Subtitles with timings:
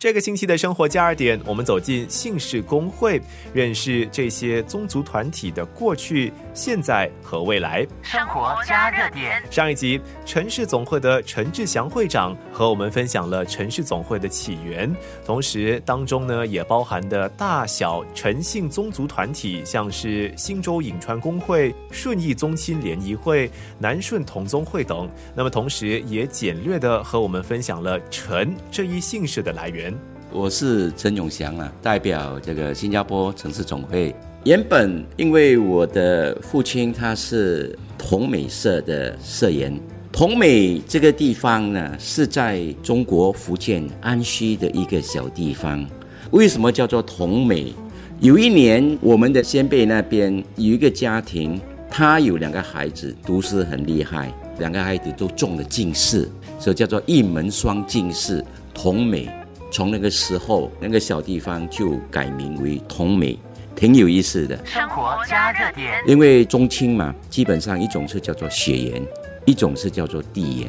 [0.00, 3.20] 这个星期的生活加热点，我们走进姓氏工会，
[3.52, 7.86] 认识这些宗族团体的过去、现在和未来。
[8.00, 9.42] 生活加热点。
[9.50, 14.90] 上一集，陈氏总会的陈志祥会长和我们分享了陈氏总会的起源，
[15.22, 25.06] 同时当中呢也包含的大小陈姓宗族团体，像是新州颍川工会、顺义宗亲联谊会、南顺同宗会等。
[25.34, 29.89] 那么同时也简略的和我们分享了陈这一姓氏的来源。
[30.32, 34.14] 我是陈永祥啊，代表这个新加坡城市总会。
[34.44, 39.78] 原本因为我的父亲他是同美社的社员，
[40.12, 45.84] 同美这个地方呢是在中国福建安溪的一个小地方。
[46.30, 47.74] 为什么叫做同美？
[48.20, 56.28] 有一年我们的先辈那边有一个家庭，他有两个孩子，读书很厉害，两个孩子都中了进士，
[56.58, 59.28] 所以叫做一门双进士，同美。
[59.70, 63.38] 从那个时候，那个小地方就改名为同美，
[63.76, 64.58] 挺有意思的。
[64.66, 66.02] 生活加热点。
[66.06, 69.02] 因为中青嘛，基本上一种是叫做血缘，
[69.44, 70.68] 一种是叫做地缘。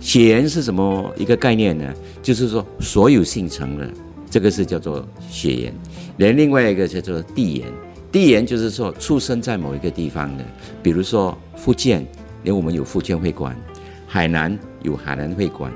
[0.00, 1.94] 血缘是什么一个概念呢？
[2.20, 3.88] 就是说所有姓陈的，
[4.28, 5.74] 这个是叫做血缘。
[6.16, 7.72] 连另外一个叫做地缘，
[8.10, 10.44] 地缘就是说出生在某一个地方的，
[10.82, 12.04] 比如说福建，
[12.42, 13.54] 连我们有福建会馆；
[14.08, 15.72] 海南有海南会馆。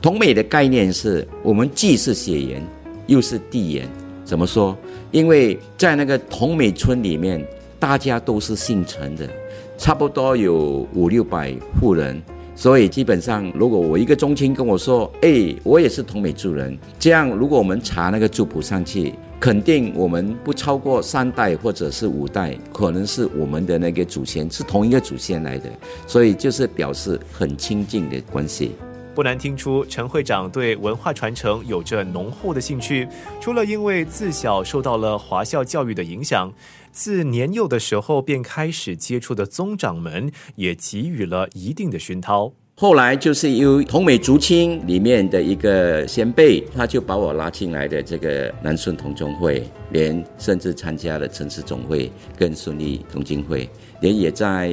[0.00, 2.62] 同美的概念是我们既是血缘，
[3.06, 3.88] 又是地缘。
[4.24, 4.76] 怎么说？
[5.10, 7.44] 因为在那个同美村里面，
[7.80, 9.28] 大家都是姓陈的，
[9.76, 12.20] 差不多有五六百户人。
[12.54, 25.70] 所以基本上，如果我一个宗亲跟我说：“哎，我也是同美族人。”这样，如果我们查那个族谱上去，肯定我们不超过三代或者是五代，可能是我们的那个祖先是同一个祖先来的。
[26.06, 28.72] 所以就是表示很亲近的关系。
[29.18, 33.08] 不难听出，陈会长对文化传承有着浓厚的兴趣。
[33.40, 36.52] 除了因为自小受到了华校教育的影响，
[36.92, 42.52] 自年幼的时候便开始接触的宗长们也给予了一定的熏陶。
[42.76, 53.68] 后来就是由同美族亲里面的一个先辈，他就把我拉进来的这个南顺同宗会，连甚至参加了城市总会跟顺利同金会，
[54.00, 54.72] 连也在。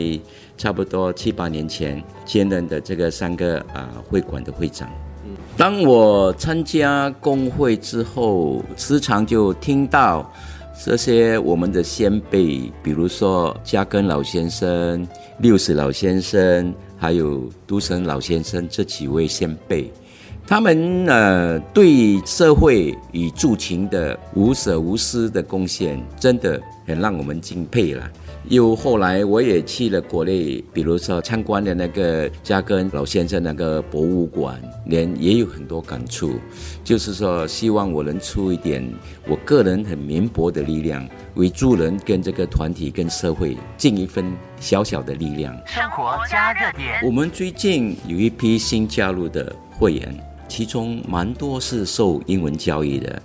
[0.58, 4.90] 差不多七八年前兼任的这个三个啊会馆的会长。
[5.58, 10.32] 当我参加工会之后，时常就听到
[10.82, 15.06] 这些我们的先辈，比如说嘉根老先生、
[15.40, 19.92] 六十老先生，还有都神老先生这几位先辈，
[20.48, 28.10] 他们呃对社会与助情的无舍无私的贡献，真的很让我们敬佩了。
[28.50, 36.34] 又后来，我也去了国内，比如说参观的那个加根老先生那个博物馆，连也有很多感触。
[36.84, 38.88] 就是说，希望我能出一点
[39.28, 45.56] 我个人很绵薄的力量，为助人跟这个团体跟社会尽一份小小的力量。
[45.66, 47.02] 生活加热点。
[47.04, 50.16] 我们最近有一批新加入的会员，
[50.48, 53.22] 其中蛮多是受英文教育的。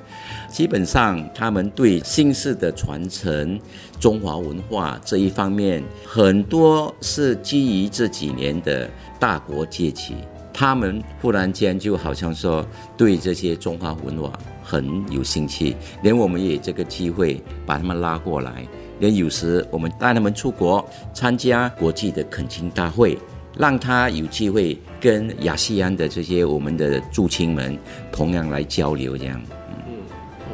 [0.49, 3.59] 基本上，他们对姓氏的传承、
[4.01, 10.15] 中华文化这一方面，很多是基于这几年的大国崛起。
[10.53, 12.67] 他们忽然间就好像说，
[12.97, 14.33] 对这些中华文化
[14.63, 18.67] 很有兴趣，连我们也这个机会把他们拉过来，
[18.99, 23.17] 连有时我们带他们出国参加国际的恳亲大会，
[23.59, 27.79] 让他有机会跟亚细安的这些我们的驻青们
[28.13, 29.41] 同样来交流，这样。
[29.87, 29.95] 嗯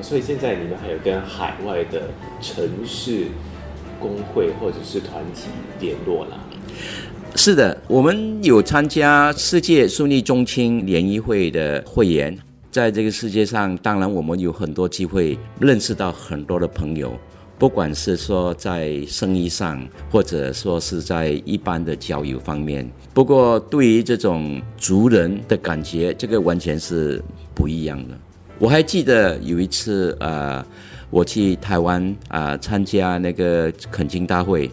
[0.03, 2.03] 所以现在你们还有跟海外的
[2.41, 3.29] 城市
[3.99, 5.49] 工会或者是团体
[5.81, 6.39] 联络了？
[7.35, 12.37] 是的，我们有参加世界顺利中青联谊会的会员，
[12.71, 17.19] 在这个世界上，当然我们有很多机会认识到很多的朋友，
[17.59, 22.87] 不管是说在生意上，或者说是在一般的交友方面。
[23.15, 27.23] 不过，对于这种族人的感觉，这个完全是
[27.55, 28.15] 不一样的。
[28.59, 30.65] 我还记得有一次，呃，
[31.09, 34.71] 我去台湾啊参加那个恳亲大会，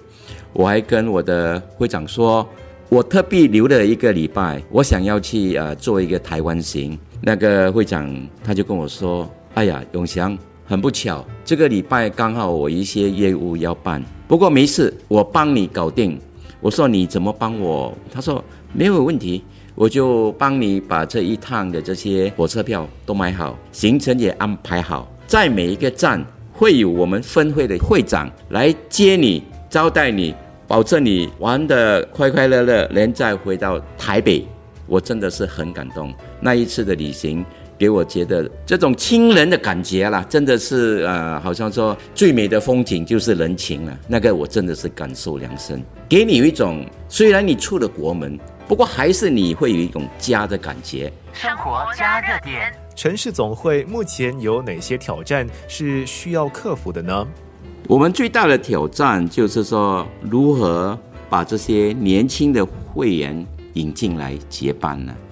[0.51, 2.47] 我还跟我的会长说，
[2.89, 6.97] 我特地留了一个礼拜，我想要去呃做一个台湾行。
[7.21, 10.37] 那个会长他就跟我说：“哎呀，永祥，
[10.73, 16.19] 很不巧，这个礼拜刚好我一些业务要办，不过没事，我帮你搞定。”
[16.59, 18.43] 我说：“你怎么帮我？”他说
[18.73, 19.43] ：“没有问题。”
[19.75, 30.33] 我就帮你把这一趟的这些火车票都买好，行程也安排好，在每一个站会有我们分会的会长来接你、招待你，
[30.67, 34.43] 保证你玩的快快乐乐，连再回到台北。
[34.87, 36.11] 我真的是很感动，
[36.41, 37.45] 那一次的旅行
[37.83, 43.99] 给我觉得这种亲人的感觉啦，真的是呃，好像说最美的风景就是人情了。
[44.07, 48.39] 那个我真的是感受良深，给你有一种虽然你出了国门，
[48.69, 51.11] 不过还是你会有一种家的感觉。
[51.33, 57.27] 生活加热点，城市总会目前有哪些挑战是需要克服的呢？
[57.89, 60.97] 我们最大的挑战就是说，如何
[61.29, 65.13] 把这些年轻的会员引进来结伴呢？
[65.13, 65.22] 啊，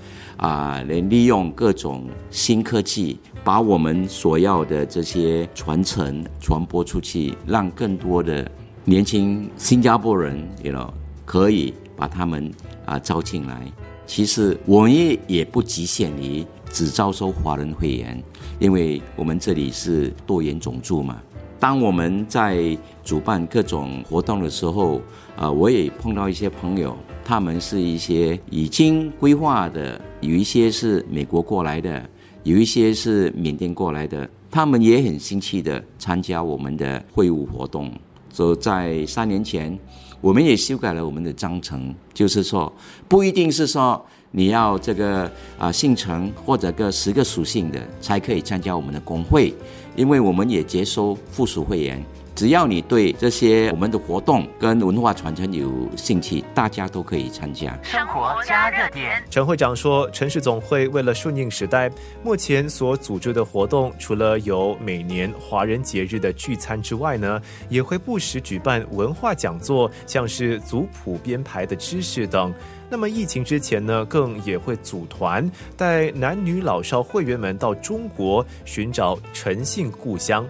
[0.41, 8.49] 啊能利用各种新科技，把我们所要的这些传承传播出去，让更多的
[8.83, 10.89] 年轻新加坡人，you know，
[11.25, 12.51] 可以把他们
[12.85, 13.71] 啊招进来。
[14.07, 18.21] 其实我们也也不局限于只招收华人会员，
[18.57, 21.21] 因为我们这里是多元种族嘛。
[21.61, 24.99] 当我们在主办各种活动的时候，
[25.37, 32.03] 啊，我也碰到一些朋友，他们是一些已经规划的，有一些是美国过来的，
[32.41, 37.91] 有一些是缅甸过来的，他们也很兴趣的参加我们的会务活动。
[38.33, 39.77] 所以在三年前，
[40.19, 42.73] 我们也修改了我们的章程，就是说，
[43.07, 45.29] 不一定是说你要这个
[45.59, 49.53] 啊姓陈或者个十个属性的才可以参加我们的工会。
[49.95, 52.01] 因为我们也接收附属会员，
[52.33, 57.77] 只要你对这些我们的活动跟文化传承有兴趣，大家都可以参加。
[57.83, 61.91] 生活加热点，陈会长说，城市总会为了顺应时代，
[62.23, 72.53] 目前所组织的活动，除了有每年华人节日的聚餐之外呢，也会不时举办文化讲座，像是族谱编排的知识等。
[72.91, 80.45] 那么疫情之前呢，更也会组团带男女老少会员们到中国寻找诚信故乡。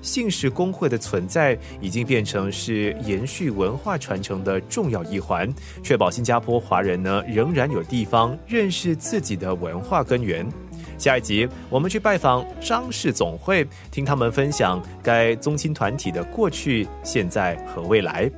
[0.00, 5.52] 姓氏工会的存在已经变成是延续文化传承的重要一环，
[5.82, 10.48] 确保新加坡华人呢仍然有地方认识自己的文化根源。
[10.98, 18.30] 下一集我们去拜访张氏总会，听他们分享该宗亲团体的过去、现在和未来。